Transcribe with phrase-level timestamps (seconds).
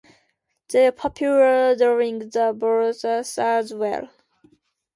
[0.69, 3.05] They were popular during the Baroque
[3.37, 4.09] as well.